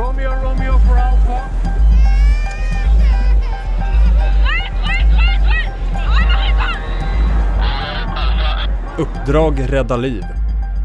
[0.00, 1.50] Romeo, Romeo for Alpha.
[8.98, 10.22] Uppdrag rädda liv.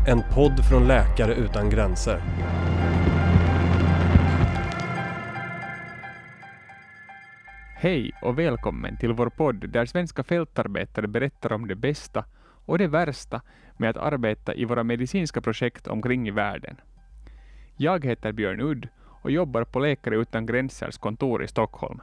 [0.08, 2.22] En podd från Läkare utan gränser.
[7.76, 12.26] Hej och välkommen till vår podd där svenska fältarbetare berättar om det bästa
[12.66, 13.42] och det värsta
[13.78, 16.76] med att arbeta i våra medicinska projekt omkring i världen.
[17.78, 18.88] Jag heter Björn Udd
[19.26, 22.02] och jobbar på Läkare utan gränsers kontor i Stockholm.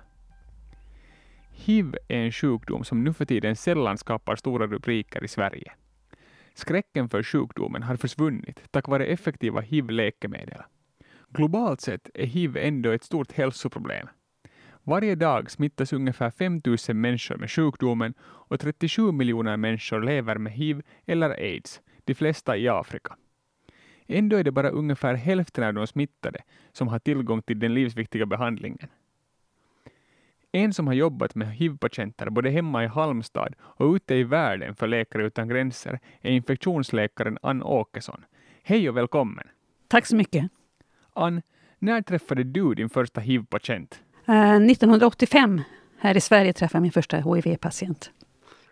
[1.51, 5.73] HIV är en sjukdom som nu för tiden sällan skapar stora rubriker i Sverige.
[6.55, 10.63] Skräcken för sjukdomen har försvunnit tack vare effektiva HIV-läkemedel.
[11.29, 14.09] Globalt sett är HIV ändå ett stort hälsoproblem.
[14.83, 20.53] Varje dag smittas ungefär 5 000 människor med sjukdomen och 37 miljoner människor lever med
[20.53, 23.17] HIV eller aids, de flesta i Afrika.
[24.07, 26.41] Ändå är det bara ungefär hälften av de smittade
[26.73, 28.89] som har tillgång till den livsviktiga behandlingen.
[30.53, 34.87] En som har jobbat med HIV-patienter både hemma i Halmstad och ute i världen för
[34.87, 38.25] Läkare utan gränser är infektionsläkaren Ann Åkesson.
[38.63, 39.49] Hej och välkommen!
[39.89, 40.51] Tack så mycket.
[41.13, 41.43] Ann,
[41.79, 44.03] när träffade du din första HIV-patient?
[44.29, 45.61] Eh, 1985
[45.99, 48.11] här i Sverige träffade jag min första HIV-patient.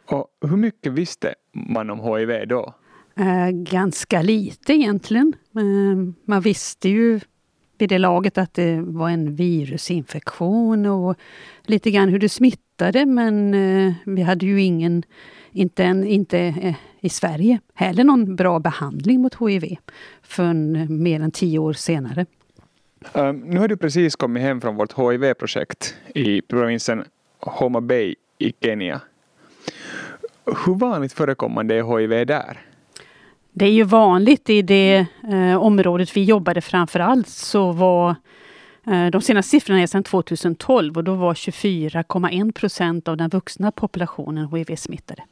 [0.06, 2.74] Och hur mycket visste man om HIV då?
[3.20, 5.34] Eh, ganska lite egentligen.
[5.56, 7.20] Eh, man visste ju
[7.78, 11.16] vid det laget att det var en virusinfektion och
[11.62, 15.02] lite grann hur det smittade men eh, vi hade ju ingen,
[15.52, 19.76] inte, en, inte eh, i Sverige heller någon bra behandling mot HIV
[20.22, 22.26] förrän eh, mer än tio år senare.
[23.12, 27.04] Um, nu har du precis kommit hem från vårt HIV-projekt i provinsen
[27.38, 29.00] Homa Bay i Kenya.
[30.66, 32.69] Hur vanligt förekommande är HIV där?
[33.52, 38.14] Det är ju vanligt i det eh, området vi jobbade framför allt så var
[38.86, 43.72] eh, de senaste siffrorna är sedan 2012 och då var 24,1 procent av den vuxna
[43.72, 45.22] populationen HIV-smittade.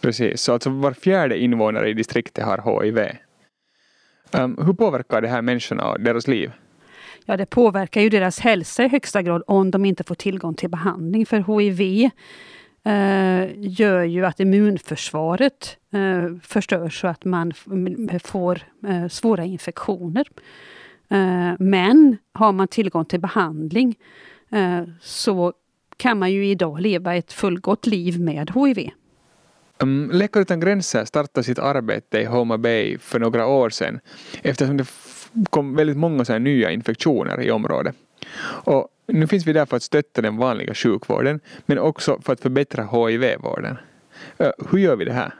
[0.00, 2.98] Precis, så alltså var fjärde invånare i distriktet har HIV.
[4.30, 6.52] Um, hur påverkar det här människorna och deras liv?
[7.24, 10.70] Ja, det påverkar ju deras hälsa i högsta grad om de inte får tillgång till
[10.70, 11.26] behandling.
[11.26, 12.10] För HIV
[12.86, 17.52] Eh, gör ju att immunförsvaret eh, förstörs så att man
[18.22, 20.26] får eh, svåra infektioner.
[21.58, 23.98] Men har man tillgång till behandling
[25.00, 25.52] så
[25.96, 28.90] kan man ju idag leva ett fullgott liv med HIV.
[29.82, 34.00] Mm, Läkare utan gränser startade sitt arbete i Homa Bay för några år sedan
[34.42, 34.86] eftersom det
[35.50, 37.96] kom väldigt många så nya infektioner i området.
[38.64, 42.40] Och nu finns vi där för att stötta den vanliga sjukvården men också för att
[42.40, 43.76] förbättra HIV-vården.
[44.70, 45.34] Hur gör vi det här?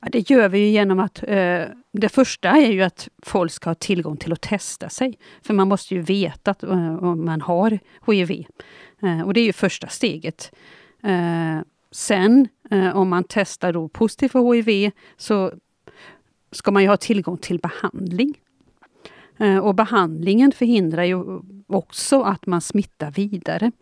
[0.00, 1.62] Ja, det gör vi genom att eh,
[1.92, 5.18] det första är ju att folk ska ha tillgång till att testa sig.
[5.42, 8.46] För man måste ju veta att, om man har HIV.
[9.02, 10.52] Eh, och det är ju första steget.
[11.02, 11.58] Eh,
[11.90, 12.48] sen
[12.94, 15.52] om man testar då positivt för HIV så
[16.52, 18.34] ska man ju ha tillgång till behandling.
[19.62, 23.72] Och behandlingen förhindrar ju också att man smittar vidare.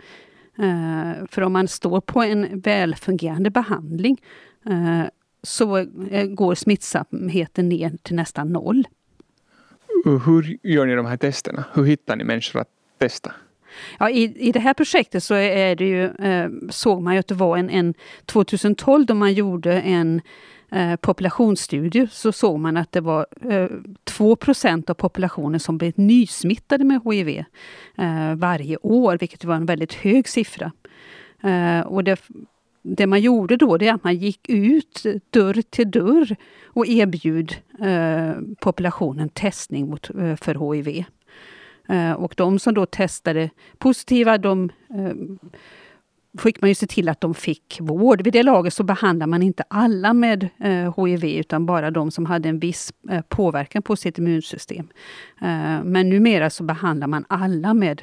[0.58, 4.22] Eh, för om man står på en välfungerande behandling
[4.66, 5.02] eh,
[5.42, 5.86] så
[6.28, 8.86] går smittsamheten ner till nästan noll.
[10.04, 11.64] Hur gör ni de här testerna?
[11.74, 12.68] Hur hittar ni människor att
[12.98, 13.32] testa?
[13.98, 17.28] Ja, i, I det här projektet så är det ju, eh, såg man ju att
[17.28, 17.94] det var en, en
[18.26, 20.20] 2012 då man gjorde en
[20.74, 23.68] eh, populationsstudie så såg man att det var eh,
[24.04, 27.44] 2% av populationen som blev nysmittade med HIV
[27.98, 30.72] eh, varje år, vilket var en väldigt hög siffra.
[31.42, 32.20] Eh, och det,
[32.82, 37.56] det man gjorde då det är att man gick ut dörr till dörr och erbjöd
[37.80, 41.04] eh, populationen testning mot, eh, för HIV.
[41.88, 45.12] Eh, och de som då testade positiva, de eh,
[46.38, 48.22] fick man ju se till att de fick vård.
[48.22, 52.26] Vid det laget så behandlar man inte alla med eh, HIV utan bara de som
[52.26, 54.88] hade en viss eh, påverkan på sitt immunsystem.
[55.40, 58.02] Eh, men numera så behandlar man alla med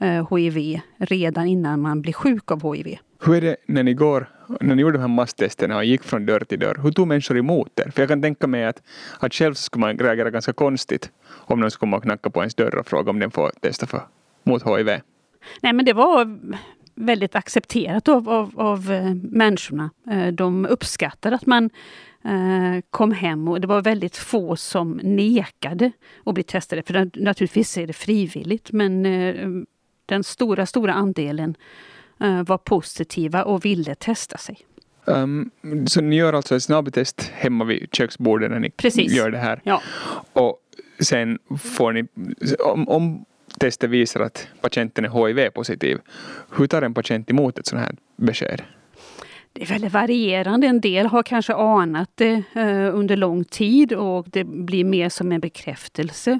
[0.00, 2.98] eh, HIV redan innan man blir sjuk av HIV.
[3.24, 4.28] Hur är det när ni går,
[4.60, 7.38] när ni gjorde de här masstesterna och gick från dörr till dörr, hur tog människor
[7.38, 7.90] emot er?
[7.90, 8.82] För jag kan tänka mig att,
[9.20, 12.54] att själv skulle man reagera ganska konstigt om någon skulle komma och knacka på ens
[12.54, 14.02] dörr och fråga om den får testa för,
[14.44, 14.86] mot HIV.
[15.62, 16.38] Nej men det var
[17.00, 19.90] väldigt accepterat av, av, av eh, människorna.
[20.10, 21.70] Eh, de uppskattade att man
[22.24, 25.92] eh, kom hem och det var väldigt få som nekade
[26.24, 26.82] att bli testade.
[26.82, 29.02] För naturligtvis är det frivilligt men
[30.06, 31.54] den stora, stora andelen
[32.46, 34.58] var positiva och ville testa sig.
[35.04, 35.50] Um,
[35.86, 39.12] så ni gör alltså ett snabbtest hemma vid köksbordet när ni Precis.
[39.12, 39.60] gör det här?
[39.64, 39.82] Ja.
[40.32, 40.58] Och
[41.00, 42.06] sen får ni,
[42.58, 43.24] om, om
[43.58, 45.98] testet visar att patienten är HIV-positiv,
[46.56, 48.62] hur tar en patient emot ett sådant här besked?
[49.52, 50.66] Det är väldigt varierande.
[50.66, 55.32] En del har kanske anat det eh, under lång tid och det blir mer som
[55.32, 56.30] en bekräftelse.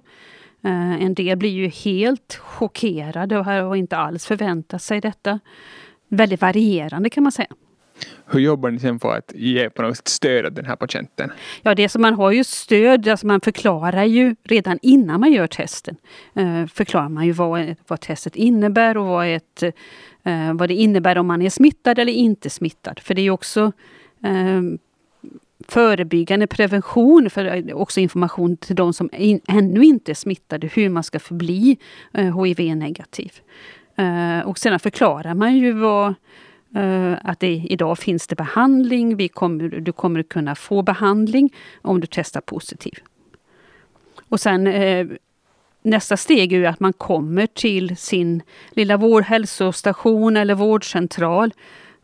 [0.65, 5.41] Eh, en del blir ju helt chockerade och har inte alls förväntat sig detta.
[6.09, 7.49] Väldigt varierande kan man säga.
[8.31, 11.33] Hur jobbar ni sen för att ge på något sätt stöd åt den här patienten?
[11.63, 15.47] Ja, det som man har ju stöd, alltså man förklarar ju redan innan man gör
[15.47, 15.97] testen.
[16.35, 19.63] Eh, förklarar man ju vad, vad testet innebär och vad, ett,
[20.23, 23.01] eh, vad det innebär om man är smittad eller inte smittad.
[23.01, 23.73] För det är ju också
[24.25, 24.63] eh,
[25.69, 31.03] förebyggande prevention, för också information till de som in, ännu inte är smittade, hur man
[31.03, 31.79] ska förbli
[32.15, 33.33] eh, HIV-negativ.
[33.97, 36.15] Eh, och sedan förklarar man ju vad
[36.75, 42.01] Eh, att det, idag finns det behandling, vi kommer, du kommer kunna få behandling om
[42.01, 42.99] du testar positiv.
[44.29, 45.07] Och sen eh,
[45.83, 51.53] nästa steg är ju att man kommer till sin lilla vårdhälsostation eller vårdcentral.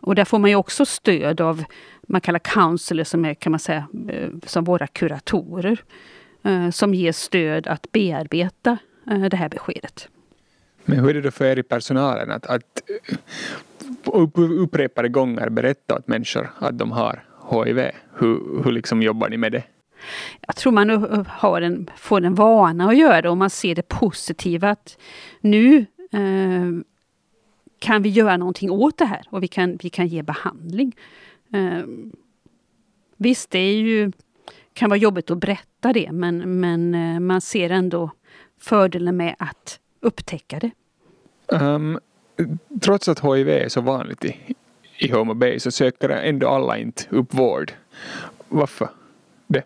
[0.00, 1.64] Och där får man ju också stöd av,
[2.02, 5.82] man kallar counselor som är kan man säga, eh, som våra kuratorer.
[6.72, 8.78] som ger stöd att bearbeta
[9.30, 10.08] det här beskedet.
[10.84, 12.82] Men hur är det då för er i personalen att, att
[14.08, 17.90] upprepade gånger berätta åt människor att de har HIV?
[18.14, 19.62] Hur, hur liksom jobbar ni med det?
[20.46, 20.90] Jag tror man
[21.28, 24.98] har en, får en vana att göra det och man ser det positiva att
[25.40, 26.70] nu eh,
[27.78, 30.96] kan vi göra någonting åt det här och vi kan, vi kan ge behandling.
[31.52, 31.84] Eh,
[33.16, 34.12] visst, det är ju,
[34.72, 38.10] kan vara jobbigt att berätta det men, men eh, man ser ändå
[38.60, 40.70] fördelen med att upptäcka det.
[41.48, 41.98] Um,
[42.80, 44.36] trots att HIV är så vanligt i,
[44.98, 47.72] i Homo Bay så söker ändå alla inte upp vård.
[48.48, 48.88] Varför
[49.46, 49.62] det?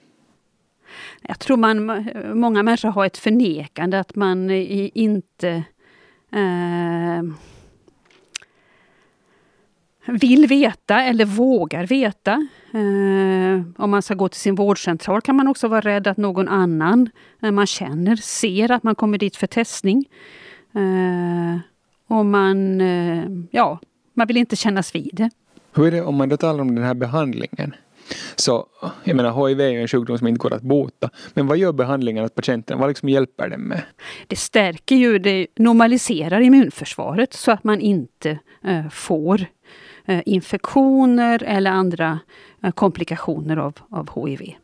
[1.23, 5.63] Jag tror man, många människor har ett förnekande att man inte
[6.33, 7.23] eh,
[10.09, 12.49] vill veta eller vågar veta.
[12.73, 16.49] Eh, om man ska gå till sin vårdcentral kan man också vara rädd att någon
[16.49, 17.11] annan
[17.43, 20.05] eh, man känner ser att man kommer dit för testning.
[20.75, 21.59] Eh,
[22.09, 23.79] och man, eh, ja,
[24.15, 25.29] man vill inte kännas vid.
[25.75, 27.75] Hur är det om man då talar om den här behandlingen?
[28.37, 28.67] Så
[29.05, 31.11] jag menar HIV är ju en sjukdom som inte går att bota.
[31.35, 32.79] Men vad gör behandlingen åt patienten?
[32.79, 33.83] Vad liksom hjälper den med?
[34.27, 39.47] Det stärker ju, det normaliserar immunförsvaret så att man inte eh, får
[40.05, 42.19] eh, infektioner eller andra
[42.63, 44.55] eh, komplikationer av, av HIV.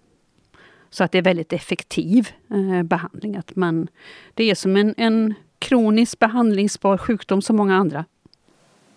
[0.90, 3.36] Så att det är väldigt effektiv eh, behandling.
[3.36, 3.88] Att man,
[4.34, 8.04] det är som en, en kroniskt behandlingsbar sjukdom som många andra.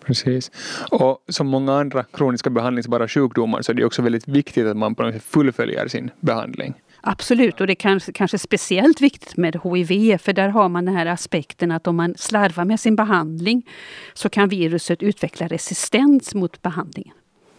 [0.04, 0.50] Precis.
[0.90, 4.94] Och som många andra kroniska behandlingsbara sjukdomar så är det också väldigt viktigt att man
[4.94, 6.74] på något sätt fullföljer sin behandling.
[7.00, 10.94] Absolut, och det är kanske, kanske speciellt viktigt med HIV, för där har man den
[10.94, 13.66] här aspekten att om man slarvar med sin behandling
[14.14, 17.14] så kan viruset utveckla resistens mot behandlingen.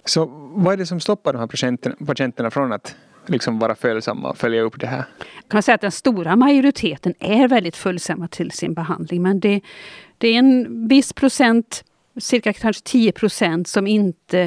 [0.06, 2.96] Så vad är det som stoppar de här patienterna, patienterna från att
[3.30, 5.06] liksom vara följsamma och följa upp det här?
[5.50, 9.22] kan säga att den stora majoriteten är väldigt följsamma till sin behandling.
[9.22, 9.62] Men det,
[10.18, 11.84] det är en viss procent,
[12.18, 14.40] cirka kanske 10 procent, som inte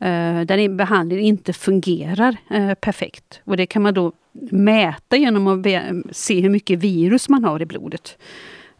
[0.00, 3.40] eh, där behandlingen inte fungerar eh, perfekt.
[3.44, 4.12] Och det kan man då
[4.50, 5.66] mäta genom att
[6.16, 8.18] se hur mycket virus man har i blodet.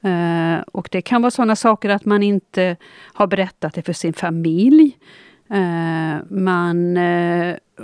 [0.01, 2.77] Eh, och det kan vara sådana saker att man inte
[3.13, 4.99] har berättat det för sin familj.
[6.29, 6.99] Man,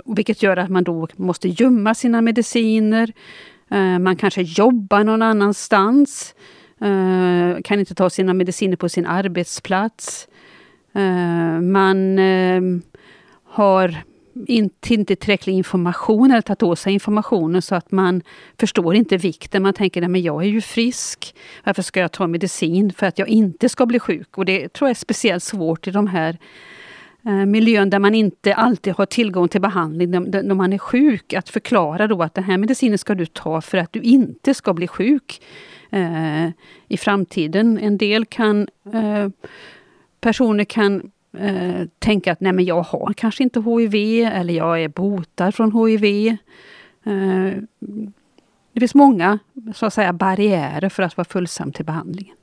[0.05, 3.13] vilket gör att man då måste gömma sina mediciner.
[3.69, 6.35] Eh, man kanske jobbar någon annanstans.
[6.81, 10.27] Eh, kan inte ta sina mediciner på sin arbetsplats.
[10.93, 12.19] Eh, man
[13.43, 14.03] har
[14.47, 18.21] inte, inte tillräcklig information eller tagit åt sig informationen så att man
[18.59, 19.63] förstår inte vikten.
[19.63, 21.35] Man tänker att jag är ju frisk.
[21.63, 24.37] Varför ska jag ta medicin för att jag inte ska bli sjuk?
[24.37, 26.37] Och det tror jag är speciellt svårt i de här
[27.25, 31.33] Eh, miljön där man inte alltid har tillgång till behandling när man är sjuk.
[31.33, 34.73] Att förklara då att den här medicinen ska du ta för att du inte ska
[34.73, 35.41] bli sjuk
[35.89, 36.47] eh,
[36.87, 37.79] i framtiden.
[37.79, 39.29] En del kan eh,
[40.21, 44.87] personer kan eh, tänka att nej men jag har kanske inte HIV eller jag är
[44.87, 46.27] botad från HIV.
[47.05, 47.53] Eh,
[48.73, 49.39] det finns många
[49.75, 52.35] så att säga, barriärer för att vara följsam till behandlingen.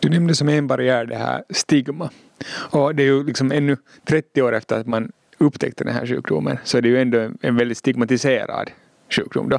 [0.00, 2.10] Du nämnde som en barriär det här stigma.
[2.48, 6.58] Och det är ju liksom ännu 30 år efter att man upptäckte den här sjukdomen
[6.64, 8.70] så är det ju ändå en väldigt stigmatiserad
[9.10, 9.48] sjukdom.
[9.48, 9.58] Då.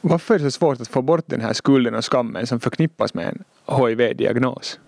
[0.00, 3.14] Varför är det så svårt att få bort den här skulden och skammen som förknippas
[3.14, 3.44] med en
[3.78, 4.80] HIV-diagnos?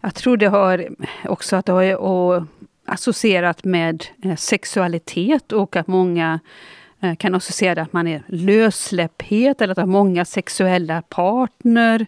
[0.00, 0.88] Jag tror det har
[1.24, 2.46] också att det har
[2.84, 6.40] associerat med eh, sexualitet och att många
[7.00, 12.06] eh, kan associera att man är lössläpphet eller att ha många sexuella partner.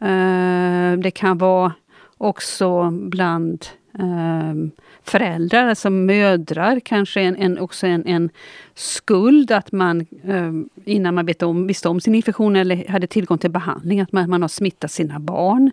[0.00, 1.72] Eh, det kan vara
[2.18, 3.66] också bland
[3.98, 4.70] ehm,
[5.02, 8.30] föräldrar, alltså mödrar, kanske en, en också en, en,
[8.74, 13.38] skuld att man ehm, innan man vet om, visste om sin infektion eller hade tillgång
[13.38, 15.70] till behandling, att man, man har smittat sina barn.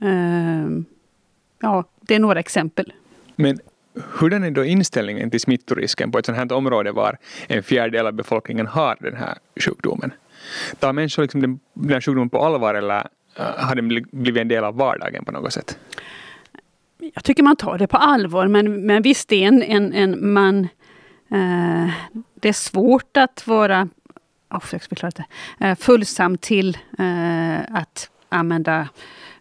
[0.00, 0.84] Ehm,
[1.60, 2.92] ja, det är några exempel.
[3.36, 3.58] Men
[3.94, 8.12] hurdan är då inställningen till smittorisken på ett sådant här område var en fjärdedel av
[8.12, 10.12] befolkningen har den här sjukdomen?
[10.78, 14.48] Tar människor liksom den, den här sjukdomen på allvar eller Eh, har den blivit en
[14.48, 15.78] del av vardagen på något sätt?
[17.14, 20.32] jag tycker man tar det på allvar, men, men visst, det är en, en, en
[20.32, 20.68] man...
[21.30, 21.90] Eh,
[22.34, 23.88] det är svårt att vara
[24.50, 25.24] oh, jag förklara det,
[25.66, 28.88] eh, fullsam till eh, att använda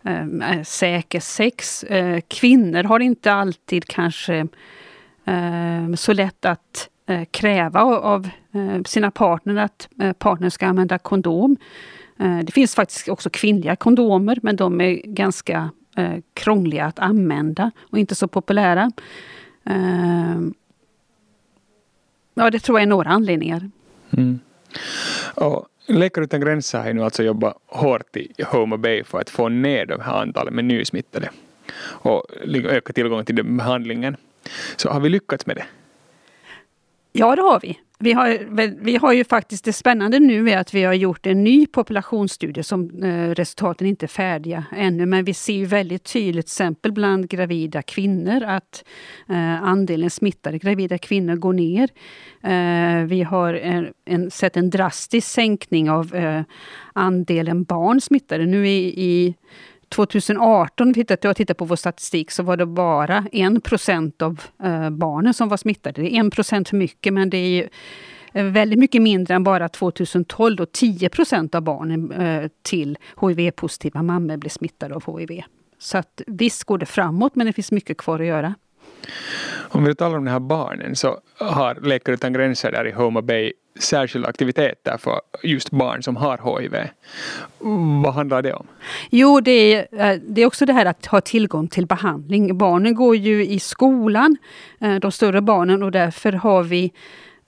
[0.04, 1.84] eh, eh, säker sex.
[1.84, 4.48] Eh, kvinnor har inte alltid kanske
[5.26, 10.98] eh, så lätt att eh, kräva av eh, sina partner att eh, partnern ska använda
[10.98, 11.58] kondom.
[12.20, 17.72] Eh, det finns faktiskt också kvinnliga kondomer, men de är ganska eh, krångliga att använda
[17.92, 18.92] och inte så populära.
[19.66, 20.40] Eh,
[22.34, 23.70] ja, det tror jag är några anledningar.
[24.12, 24.40] Mm.
[25.36, 29.30] Och Läkare utan gränser har ju nu alltså jobbat hårt i Homa Bay för att
[29.30, 31.30] få ner det här antalet med nysmittade
[31.80, 34.16] och öka tillgången till den behandlingen.
[34.76, 35.66] Så har vi lyckats med det?
[37.18, 37.80] Ja, det har vi.
[38.00, 38.38] Vi har,
[38.84, 42.64] vi har ju faktiskt det spännande nu är att vi har gjort en ny populationsstudie
[42.64, 47.30] som eh, resultaten inte är färdiga ännu, men vi ser ju väldigt tydligt exempel bland
[47.30, 48.84] gravida kvinnor att
[49.30, 51.90] eh, andelen smittade gravida kvinnor går ner.
[52.44, 56.42] Eh, vi har en, en, sett en drastisk sänkning av eh,
[56.94, 58.46] andelen barn smittade.
[58.46, 59.36] Nu i, i
[59.90, 65.34] 2018, jag tittar på vår statistik, så var det bara 1 procent av eh, barnen
[65.34, 66.02] som var smittade.
[66.02, 67.70] Det är 1 procent för mycket, men det är
[68.34, 74.04] eh, väldigt mycket mindre än bara 2012 då 10 procent av barnen eh, till HIV-positiva
[74.04, 75.42] mammor blev smittade av HIV.
[75.80, 78.56] Så att visst går det framåt, men det finns mycket kvar att göra.
[79.70, 83.22] Om vi talar om de här barnen så har Läkare utan gränser där i Homa
[83.22, 86.76] Bay särskilda aktiviteter för just barn som har HIV.
[88.04, 88.68] Vad handlar det om?
[89.10, 92.58] Jo, det är, eh, det är också det här att ha tillgång till behandling.
[92.58, 94.38] Barnen går ju i skolan,
[94.80, 96.92] eh, de större barnen, och därför har vi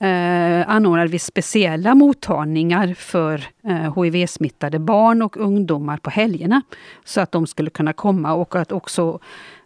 [0.00, 6.62] eh, anordnar vi speciella mottagningar för eh, HIV-smittade barn och ungdomar på helgerna.
[7.04, 9.20] Så att de skulle kunna komma och att också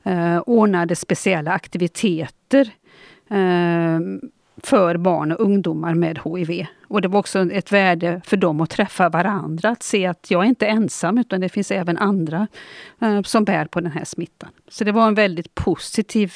[0.05, 2.71] eh, ordnade speciella aktiviteter
[3.31, 4.01] eh,
[4.63, 6.67] för barn och ungdomar med HIV.
[6.89, 10.45] Och det var också ett värde för dem att träffa varandra, att se att jag
[10.45, 12.49] är inte ensam utan det finns även andra
[13.01, 14.51] eh, som bär på den här smittan.
[14.69, 16.33] Så det var en väldigt positiv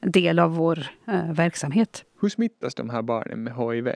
[0.00, 2.04] del av vår eh, verksamhet.
[2.20, 3.88] Hur smittas de här barnen med HIV?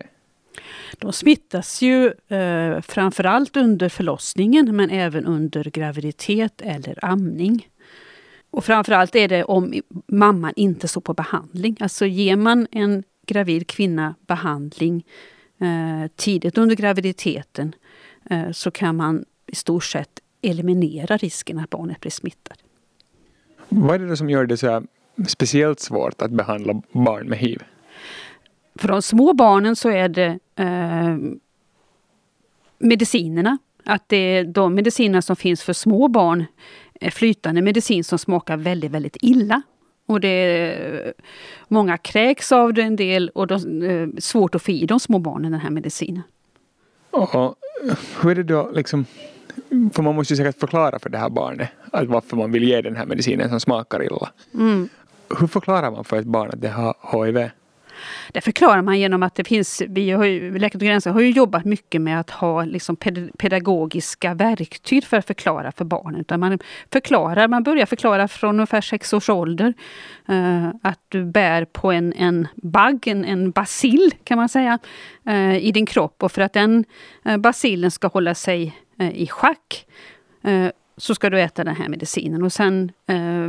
[0.98, 7.68] De smittas ju eh, framförallt under förlossningen men även under graviditet eller amning.
[8.54, 9.74] Och framförallt är det om
[10.06, 11.76] mamman inte står på behandling.
[11.80, 15.04] Alltså ger man en gravid kvinna behandling
[15.60, 17.74] eh, tidigt under graviditeten
[18.30, 22.58] eh, så kan man i stort sett eliminera risken att barnet blir smittat.
[23.68, 24.82] Vad är det som gör det så
[25.26, 27.62] speciellt svårt att behandla barn med hiv?
[28.74, 31.16] För de små barnen så är det eh,
[32.78, 33.58] medicinerna.
[33.84, 36.44] Att det är de mediciner som finns för små barn
[37.10, 39.62] flytande medicin som smakar väldigt, väldigt illa.
[40.06, 41.14] Och det
[41.68, 45.00] många kräks av det en del och det är eh, svårt att få i de
[45.00, 46.22] små barnen den här medicinen.
[47.10, 47.54] Och
[48.22, 49.06] hur är det då liksom,
[49.92, 52.80] för man måste ju säkert förklara för det här barnet att varför man vill ge
[52.80, 54.30] den här medicinen som smakar illa.
[54.54, 54.88] Mm.
[55.40, 57.50] Hur förklarar man för ett barn att det har HIV?
[58.32, 61.30] Det förklarar man genom att det finns, vi har ju, Läkare utan gränser har ju
[61.30, 62.96] jobbat mycket med att ha liksom
[63.38, 66.20] pedagogiska verktyg för att förklara för barnen.
[66.20, 66.58] Utan man
[66.92, 69.74] förklarar, man börjar förklara från ungefär sex års ålder
[70.28, 74.78] eh, att du bär på en, en bagg, en, en bacill kan man säga,
[75.26, 76.22] eh, i din kropp.
[76.22, 76.84] Och för att den
[77.24, 79.86] eh, bacillen ska hålla sig eh, i schack
[80.42, 82.42] eh, så ska du äta den här medicinen.
[82.42, 83.48] Och sen eh,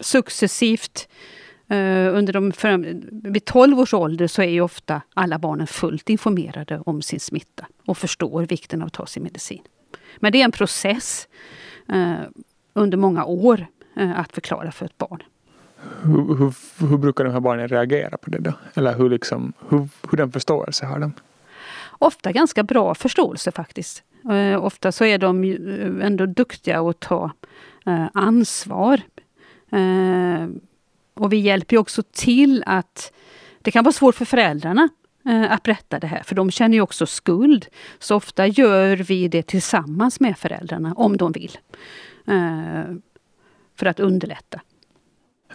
[0.00, 1.08] successivt
[2.12, 2.52] under de,
[3.32, 7.66] vid 12 års ålder så är ju ofta alla barnen fullt informerade om sin smitta
[7.86, 9.62] och förstår vikten av att ta sin medicin.
[10.16, 11.28] Men det är en process
[11.92, 12.20] uh,
[12.72, 13.66] under många år
[14.00, 15.22] uh, att förklara för ett barn.
[16.02, 16.54] Hur, hur,
[16.88, 18.52] hur, brukar de här barnen reagera på det då?
[18.74, 21.12] Eller hur, liksom, hur, hur den förståelse har de?
[21.98, 24.02] Ofta ganska bra förståelse faktiskt.
[24.58, 25.44] ofta så är de
[26.02, 27.30] ändå duktiga att ta
[28.12, 29.00] ansvar.
[31.14, 33.12] Och vi hjälper också till att
[33.62, 34.88] det kan vara svårt för föräldrarna
[35.26, 37.66] eh, att berätta det här, för de känner ju också skuld.
[37.98, 41.58] Så ofta gör vi det tillsammans med föräldrarna, om de vill.
[42.26, 42.94] Eh,
[43.78, 44.60] för att underlätta.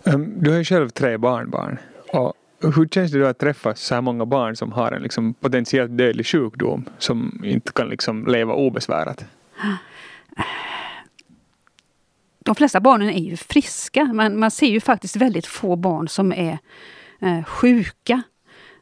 [0.04, 1.80] Um, du har ju själv tre barnbarn.
[2.14, 5.34] Och hur känns det då att träffa så här många barn som har en liksom
[5.34, 9.26] potentiellt dödlig sjukdom som inte kan liksom leva obesvärat?
[12.48, 14.04] De flesta barnen är ju friska.
[14.04, 16.58] Man, man ser ju faktiskt väldigt få barn som är
[17.22, 18.22] eh, sjuka.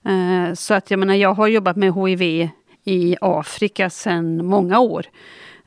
[0.05, 2.49] Eh, så att jag menar, jag har jobbat med HIV
[2.83, 5.05] i Afrika sedan många år.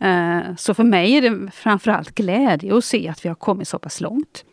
[0.01, 3.79] Eh, så för mig är det framförallt glädje att se att vi har kommit så
[3.79, 4.45] pass långt.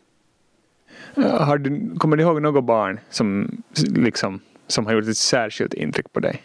[1.16, 3.62] Har du, kommer du ihåg något barn som,
[3.96, 6.42] liksom, som har gjort ett särskilt intryck på dig?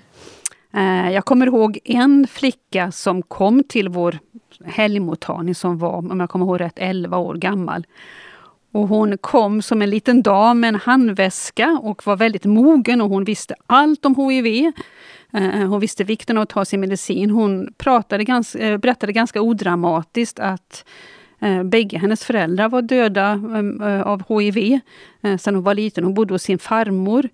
[0.73, 4.19] Eh, jag kommer ihåg en flicka som kom till vår
[4.65, 7.85] helgmottagning som var, om jag kommer ihåg rätt, 11 år gammal.
[8.73, 13.09] Och hon kom som en liten dam med en handväska och var väldigt mogen och
[13.09, 14.71] hon visste allt om HIV.
[15.33, 17.29] Eh, hon visste vikten av att ta sin medicin.
[17.29, 20.85] Hon pratade ganska, eh, berättade ganska odramatiskt att
[21.63, 23.31] bägge hennes föräldrar var döda
[24.05, 24.79] av HIV
[25.39, 26.03] sedan hon var liten.
[26.03, 27.29] Hon bodde hos sin farmor.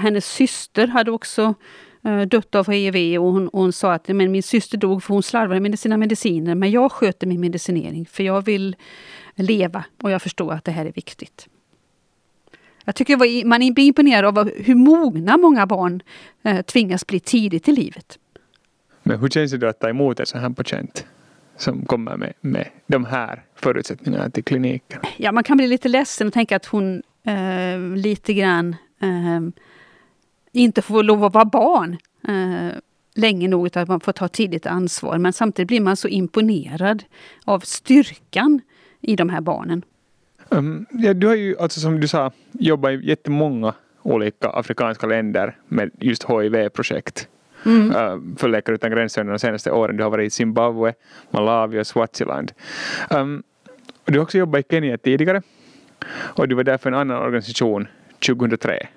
[0.00, 1.54] Hennes syster hade också
[2.28, 5.60] dött av HIV och hon, hon, sa att men min syster dog för hon slarvade
[5.60, 8.76] med sina mediciner men jag sköter min medicinering för jag vill
[9.34, 11.48] leva och jag förstår att det här är viktigt.
[12.84, 16.02] Jag tycker man är imponerad av hur mogna många barn
[16.42, 18.18] eh, tvingas bli tidigt i livet.
[19.02, 21.06] Men hur känns det då att ta emot en sån här patient
[21.56, 25.00] som kommer med, med de här förutsättningarna till kliniken?
[25.16, 29.40] Ja, man kan bli lite ledsen och tänka att hon eh, lite grann eh,
[30.52, 31.96] inte får lov att vara barn
[32.28, 32.78] eh,
[33.14, 35.18] länge nog, utan att man får ta tidigt ansvar.
[35.18, 37.04] Men samtidigt blir man så imponerad
[37.44, 38.60] av styrkan
[39.00, 39.82] i de här barnen.
[40.48, 45.56] Um, ja, du har ju, alltså som du sa, jobbat i jättemånga olika afrikanska länder
[45.68, 47.28] med just HIV-projekt.
[47.66, 47.90] Mm.
[47.90, 49.96] Uh, för Läkare utan gränser under de senaste åren.
[49.96, 50.94] Du har varit i Zimbabwe,
[51.30, 52.52] Malawi och Swaziland.
[53.10, 53.42] Um,
[54.04, 55.42] du har också jobbat i Kenya tidigare
[56.10, 57.88] och du var där för en annan organisation
[58.26, 58.88] 2003.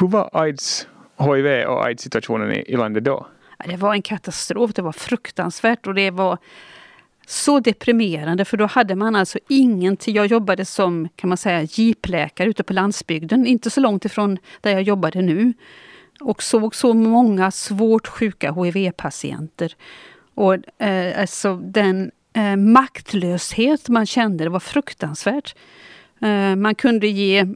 [0.00, 3.26] Hur var AIDS, HIV och AIDS-situationen i, i landet då?
[3.66, 6.38] Det var en katastrof, det var fruktansvärt och det var
[7.26, 10.14] så deprimerande för då hade man alltså ingenting.
[10.14, 14.70] Jag jobbade som kan man säga jeepläkare ute på landsbygden, inte så långt ifrån där
[14.70, 15.52] jag jobbade nu.
[16.20, 19.74] Och såg så många svårt sjuka HIV-patienter.
[20.34, 25.54] Och eh, alltså den eh, maktlöshet man kände, det var fruktansvärt.
[26.20, 27.46] Eh, man kunde ge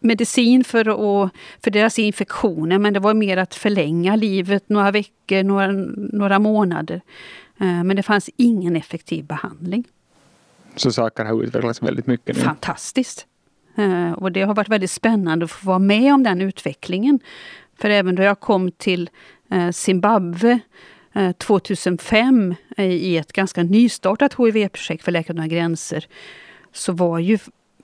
[0.00, 1.30] medicin för, att,
[1.64, 5.72] för deras infektioner men det var mer att förlänga livet några veckor, några,
[6.12, 7.00] några månader.
[7.60, 9.84] Eh, men det fanns ingen effektiv behandling.
[10.76, 12.42] Så saker har utvecklats väldigt mycket nu?
[12.42, 13.26] Fantastiskt!
[13.76, 17.20] Eh, och det har varit väldigt spännande att få vara med om den utvecklingen.
[17.78, 19.10] För även då jag kom till
[19.50, 20.58] eh, Zimbabwe
[21.38, 26.06] 2005 i ett ganska nystartat HIV-projekt för Läkare utan gränser
[26.72, 27.38] så var ju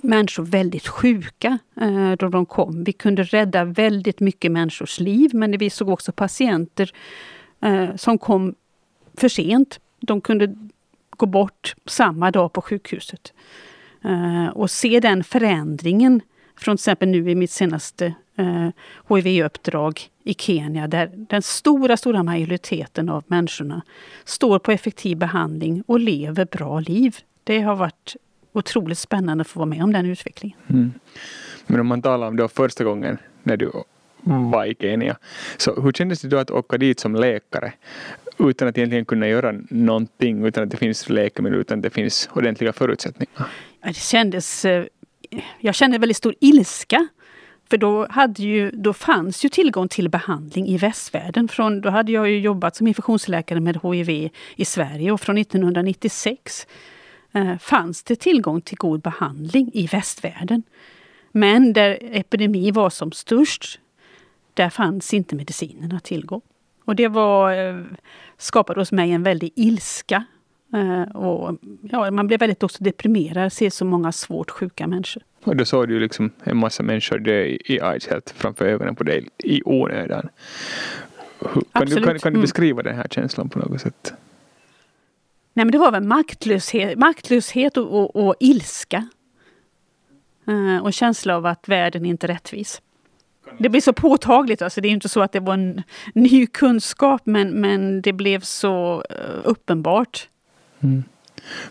[0.05, 2.85] människor väldigt sjuka eh, då de kom.
[2.85, 6.93] Vi kunde rädda väldigt mycket människors liv men vi såg också patienter
[7.61, 8.55] eh, som kom
[9.17, 9.81] för sent.
[10.01, 10.55] De kunde
[11.11, 13.33] gå bort samma dag på sjukhuset.
[14.05, 16.21] Uh, och se den förändringen
[16.57, 18.69] från till exempel nu i mitt senaste eh,
[19.09, 23.83] HIV-uppdrag i Kenya där den stora, stora majoriteten av människorna
[24.25, 27.17] står på effektiv behandling och lever bra liv.
[27.45, 28.17] Det har varit
[28.55, 30.59] otroligt spännande att få vara med om den utvecklingen.
[30.69, 30.93] Mm.
[31.67, 33.71] Men om man talar om då första gången när du
[34.25, 35.17] var i Kenya.
[35.57, 37.73] Så hur kändes det då att åka dit som läkare
[38.39, 42.29] utan att egentligen kunna göra någonting, utan att det finns läkemedel, utan att det finns
[42.33, 43.49] ordentliga förutsättningar?
[43.85, 44.65] Det kändes...
[44.65, 44.85] Eh,
[45.61, 47.09] jag kände väldigt stor ilska.
[47.71, 51.49] För då, hade ju, då fanns ju tillgång till behandling i västvärlden.
[51.49, 56.67] Från, då hade jag ju jobbat som infektionsläkare med HIV i Sverige och från 1996
[56.67, 56.94] eh,
[57.61, 60.63] fanns det tillgång till god behandling i västvärlden.
[61.33, 63.81] Men där epidemi var som störst,
[64.55, 66.41] där fanns inte medicinerna att tillgå.
[66.85, 67.85] Och det var, eh,
[68.39, 70.25] skapade hos mig en väldig ilska.
[70.75, 75.23] Eh, och, ja, man blev väldigt också deprimerad, se så många svårt sjuka människor.
[75.45, 79.05] Och då såg du liksom en massa människor dö i aids helt framför ögonen på
[79.05, 80.29] dig i onödan.
[81.73, 82.41] Kan du, kan, kan du mm.
[82.41, 82.91] beskriva mm.
[82.91, 84.15] den här känslan på något sätt?
[85.57, 89.09] Nej men det var väl maktlöshet, maktlöshet och, och, och ilska.
[90.49, 92.83] Uh, och känsla av att världen inte är rättvis.
[93.59, 95.83] Det blir så påtagligt, alltså det är inte så att det var en
[96.15, 100.29] ny kunskap men, men det blev så uh, uppenbart.
[100.81, 101.05] Mm.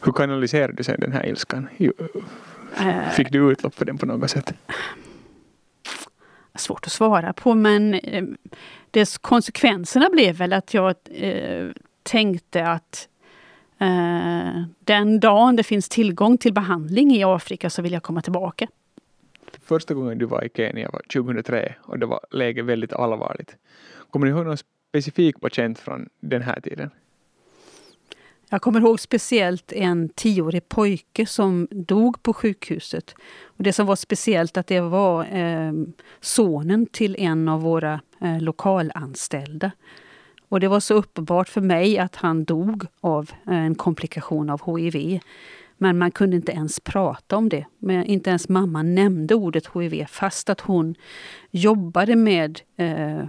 [0.01, 1.67] Hur kanaliserade du sen den här ilskan?
[2.77, 3.09] Eh.
[3.09, 4.53] Fick du utlopp för den på något sätt?
[6.55, 8.23] Svårt att svara på men eh,
[8.91, 11.69] dess konsekvenserna blev väl att jag eh,
[12.03, 13.12] tänkte att eh,
[14.79, 18.67] den dagen det finns tillgång till behandling i Afrika så vill jag komma tillbaka.
[19.61, 23.55] Första gången du var i Kenya var 2003 och då var läget väldigt allvarligt.
[24.09, 24.57] Kommer du ihåg någon
[24.89, 26.89] specifik patient från den här tiden?
[28.49, 33.15] Jag kommer ihåg speciellt en tioårig pojke som dog på sjukhuset.
[33.43, 35.73] Och det som var speciellt att det var eh,
[36.21, 39.71] sonen till en av våra eh, lokalanställda.
[40.53, 45.19] Och det var så uppenbart för mig att han dog av en komplikation av HIV.
[45.77, 47.65] Men man kunde inte ens prata om det.
[47.79, 50.95] Men inte ens mamma nämnde ordet HIV fast att hon
[51.51, 53.25] jobbade med eh,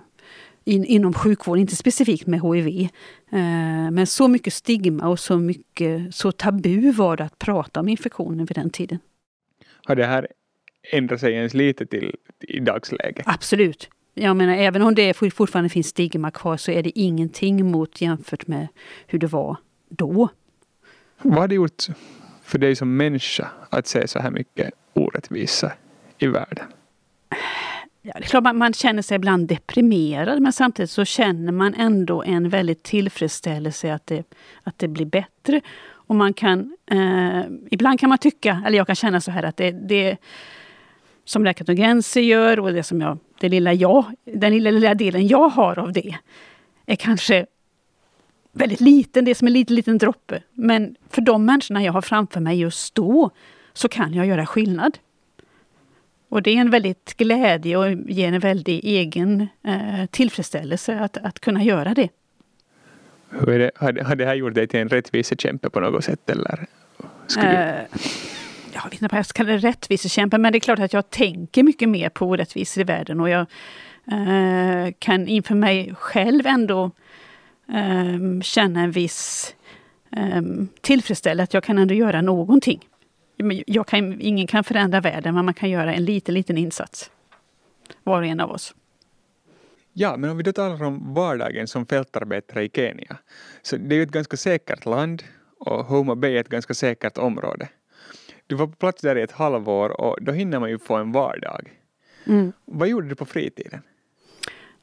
[0.64, 2.88] in, inom sjukvården, inte specifikt med HIV.
[3.30, 7.88] Eh, men så mycket stigma och så mycket så tabu var det att prata om
[7.88, 8.98] infektionen vid den tiden.
[9.84, 10.28] Har det här
[10.92, 13.26] ändrat sig ens lite till i dagsläget?
[13.26, 13.90] Absolut.
[14.14, 18.46] Jag menar, även om det fortfarande finns stigma kvar så är det ingenting mot jämfört
[18.46, 18.68] med
[19.06, 19.56] hur det var
[19.88, 20.28] då.
[21.22, 21.84] Vad har det gjort
[22.42, 25.72] för dig som människa att se så här mycket orättvisa
[26.18, 26.66] i världen?
[28.02, 31.74] Ja, det är klart man, man känner sig ibland deprimerad men samtidigt så känner man
[31.74, 34.24] ändå en väldigt tillfredsställelse att det,
[34.62, 35.60] att det blir bättre.
[36.06, 39.56] Och man kan, eh, ibland kan man tycka, eller jag kan känna så här att
[39.56, 40.16] det, det
[41.24, 44.94] som Läkare utan gränser gör och det som jag, det lilla jag, den lilla, lilla
[44.94, 46.16] delen jag har av det
[46.86, 47.46] är kanske
[48.52, 50.42] väldigt liten, det är som en liten, liten droppe.
[50.52, 53.30] Men för de människorna jag har framför mig just då
[53.72, 54.98] så kan jag göra skillnad.
[56.28, 61.40] Och det är en väldigt glädje och ger en väldigt egen eh, tillfredsställelse att, att
[61.40, 62.08] kunna göra det.
[63.30, 66.30] Hur det, har, det, här gjort dig till en rättvisekämpe på något sätt?
[66.30, 66.66] Eller?
[67.38, 67.84] Eh,
[68.74, 71.10] jag vet inte vad jag ska kalla det rättvisekämpe, men det är klart att jag
[71.10, 73.46] tänker mycket mer på orättvisor i världen och jag
[74.12, 76.90] eh, kan inför mig själv ändå
[77.68, 79.54] eh, känna en viss
[80.16, 80.42] eh,
[80.80, 82.80] tillfredsställelse att jag kan ändå göra någonting
[83.66, 87.10] jag kan, ingen kan förändra världen, men man kan göra en liten, liten insats.
[88.02, 88.74] Var och en av oss.
[89.92, 93.16] Ja, men om vi då talar om vardagen som fältarbetare i Kenya.
[93.62, 95.22] Så det är ju ett ganska säkert land
[95.58, 97.68] och Homa Bay är ett ganska säkert område.
[98.46, 101.12] Du var på plats där i ett halvår och då hinner man ju få en
[101.12, 101.70] vardag.
[102.26, 102.52] Mm.
[102.64, 103.80] Vad gjorde du på fritiden?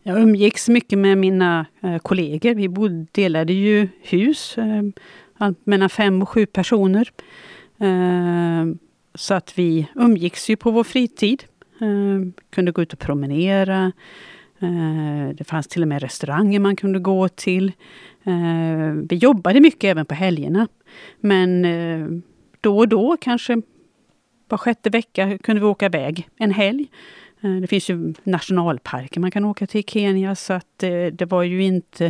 [0.04, 2.54] Jag umgicks mycket med mina eh, kollegor.
[2.56, 7.12] Vi bodde, delade ju hus, eh, mellan fem och sju personer.
[7.80, 8.66] Eh,
[9.16, 11.44] så att vi umgicks ju på vår fritid.
[11.82, 13.92] Eh, kunde gå ut och promenera.
[14.60, 17.72] Eh, det fanns till och med restauranger man kunde gå till.
[19.10, 20.68] Vi jobbade mycket även på helgerna.
[21.20, 21.66] Men
[22.62, 23.62] då och då, kanske
[24.48, 26.88] var sjätte vecka, kunde vi åka iväg en helg.
[27.42, 31.26] Eh, det finns ju nationalparker man kan åka till i Kenya så att eh, det
[31.26, 32.06] var ju inte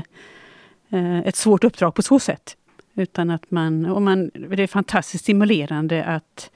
[0.90, 2.58] eh, ett svårt uppdrag på så sätt.
[2.94, 6.52] Utan att man, och man, det är fantastiskt stimulerande att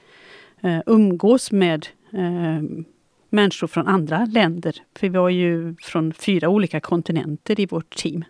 [0.86, 1.86] umgås med
[3.30, 4.76] människor från andra länder.
[4.94, 8.24] För vi var ju från fyra olika kontinenter i vårt team.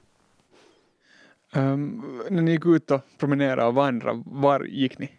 [1.55, 5.11] Um, när ni gick ut och promenerade och vandrade, var gick ni?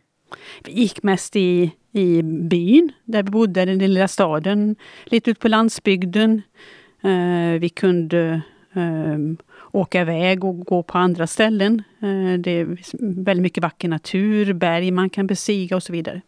[0.63, 4.75] Vi gick mest i, i byn där vi bodde, den lilla staden.
[5.05, 6.41] Lite ut på landsbygden.
[7.03, 8.41] Eh, vi kunde
[8.73, 9.17] eh,
[9.71, 11.83] åka iväg och gå på andra ställen.
[11.99, 12.65] Eh, det är
[13.25, 16.21] väldigt mycket vacker natur, berg man kan bestiga och så vidare.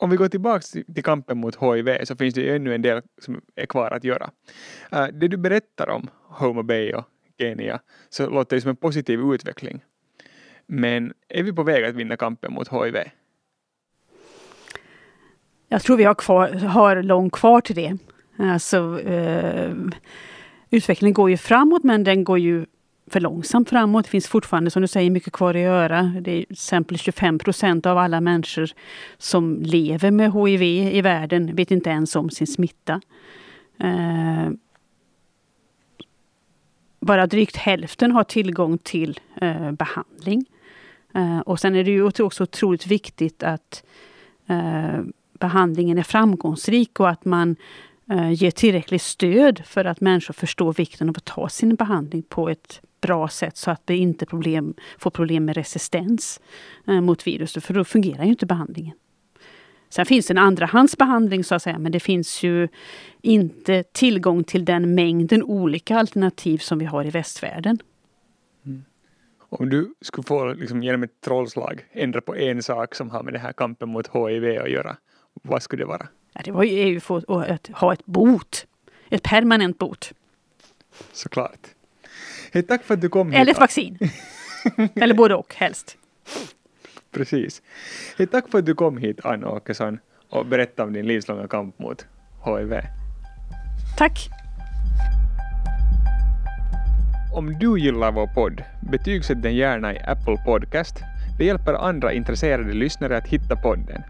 [0.00, 0.62] Om vi går tillbaka
[0.94, 4.30] till kampen mot HIV så finns det ännu en del som är kvar att göra.
[4.92, 7.04] Eh, det du berättar om Homo Bay och
[7.38, 9.80] Kenya så låter det som en positiv utveckling.
[10.68, 12.96] Men är vi på väg att vinna kampen mot HIV?
[15.68, 17.98] Jag tror vi har, kvar, har långt kvar till det.
[18.38, 19.74] Alltså, eh,
[20.70, 22.66] utvecklingen går ju framåt men den går ju
[23.10, 24.04] för långsamt framåt.
[24.04, 26.02] Det finns fortfarande, som du säger, mycket kvar att göra.
[26.02, 28.70] Det är till exempel 25 procent av alla människor
[29.18, 33.00] som lever med HIV i världen vet inte ens om sin smitta.
[33.80, 34.50] Eh,
[37.00, 40.44] bara drygt hälften har tillgång till eh, behandling.
[41.18, 43.84] Eh, och sen är det ju också otroligt viktigt att
[44.46, 45.00] eh,
[45.38, 47.56] behandlingen är framgångsrik och att man
[48.10, 52.48] eh, ger tillräckligt stöd för att människor förstår vikten av att ta sin behandling på
[52.48, 56.40] ett bra sätt så att vi inte problem, får problem med resistens
[56.84, 58.96] mot viruset, för då fungerar ju inte behandlingen.
[59.88, 62.68] Sen finns det en andrahandsbehandling så att säga, men det finns ju
[63.22, 67.78] inte tillgång till den mängden olika alternativ som vi har i västvärlden.
[69.48, 73.32] Om du skulle få liksom, genom ett trollslag ändra på en sak som har med
[73.32, 74.96] den här kampen mot HIV att göra,
[75.42, 76.08] vad skulle det vara?
[76.32, 78.66] Ja, det var ju för att ha ett bot.
[79.10, 80.12] ett permanent bot.
[81.12, 81.68] Såklart.
[82.52, 83.40] Hej, tack för att du kom hit.
[83.40, 83.98] Eller ett vaccin.
[84.94, 85.96] Eller både och, helst.
[87.10, 87.62] Precis.
[88.18, 91.78] Hej, tack för att du kom hit, Ann Åkesson, och berättade om din livslånga kamp
[91.78, 92.06] mot
[92.44, 92.80] HIV.
[93.98, 94.37] Tack!
[97.38, 101.02] Om du gillar vår podd, betygsätt den gärna i Apple Podcast.
[101.38, 104.02] Det hjälper andra intresserade lyssnare att hitta podden.